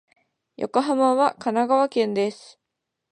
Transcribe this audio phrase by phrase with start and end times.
[0.57, 2.57] 横浜は神奈川県です。